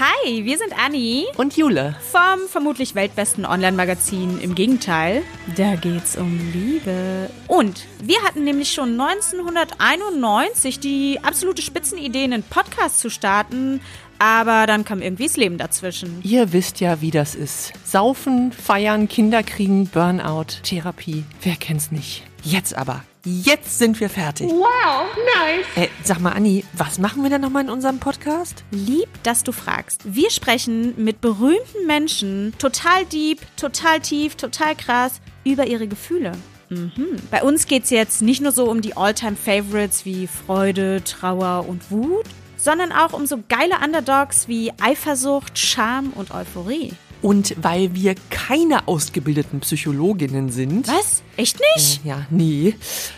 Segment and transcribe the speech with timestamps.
[0.00, 4.40] Hi, wir sind Anni und Jule vom vermutlich weltbesten Online-Magazin.
[4.40, 5.22] Im Gegenteil,
[5.54, 7.30] da geht's um Liebe.
[7.46, 13.80] Und wir hatten nämlich schon 1991 die absolute Spitzenidee, einen Podcast zu starten.
[14.18, 16.18] Aber dann kam irgendwie das Leben dazwischen.
[16.24, 17.72] Ihr wisst ja, wie das ist.
[17.84, 21.22] Saufen, feiern, Kinder kriegen, Burnout, Therapie.
[21.40, 22.24] Wer kennt's nicht?
[22.42, 23.04] Jetzt aber.
[23.24, 24.50] Jetzt sind wir fertig.
[24.50, 25.06] Wow,
[25.38, 25.66] nice.
[25.76, 28.64] Äh, sag mal, Anni, was machen wir denn nochmal in unserem Podcast?
[28.70, 30.02] Lieb, dass du fragst.
[30.04, 36.32] Wir sprechen mit berühmten Menschen, total deep, total tief, total krass, über ihre Gefühle.
[36.68, 37.16] Mhm.
[37.30, 42.26] Bei uns geht's jetzt nicht nur so um die All-Time-Favorites wie Freude, Trauer und Wut,
[42.58, 46.92] sondern auch um so geile Underdogs wie Eifersucht, Scham und Euphorie.
[47.24, 50.88] Und weil wir keine ausgebildeten Psychologinnen sind.
[50.88, 51.22] Was?
[51.38, 52.04] Echt nicht?
[52.04, 52.74] Äh, ja, nie.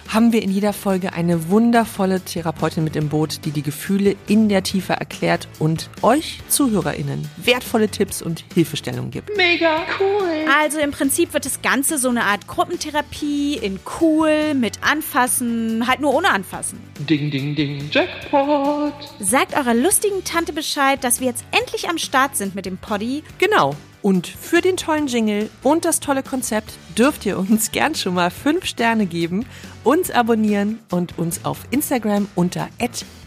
[0.07, 4.49] Haben wir in jeder Folge eine wundervolle Therapeutin mit im Boot, die die Gefühle in
[4.49, 9.37] der Tiefe erklärt und euch ZuhörerInnen wertvolle Tipps und Hilfestellungen gibt.
[9.37, 10.47] Mega cool.
[10.57, 15.99] Also im Prinzip wird das Ganze so eine Art Gruppentherapie in cool, mit Anfassen, halt
[15.99, 16.79] nur ohne Anfassen.
[17.01, 18.95] Ding, ding, ding, Jackpot.
[19.19, 23.25] Sagt eurer lustigen Tante Bescheid, dass wir jetzt endlich am Start sind mit dem Poddy.
[23.39, 23.75] Genau.
[24.07, 28.31] Und für den tollen Jingle und das tolle Konzept dürft ihr uns gern schon mal
[28.31, 29.45] fünf Sterne geben,
[29.83, 32.69] uns abonnieren und uns auf Instagram unter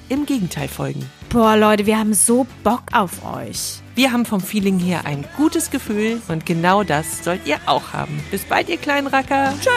[0.07, 1.05] im Gegenteil folgen.
[1.27, 3.81] Boah, Leute, wir haben so Bock auf euch.
[3.95, 8.23] Wir haben vom Feeling her ein gutes Gefühl und genau das sollt ihr auch haben.
[8.31, 9.53] Bis bald, ihr kleinen Racker.
[9.59, 9.73] Tschüss.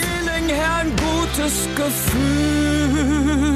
[0.00, 3.49] Feeling her ein gutes Gefühl.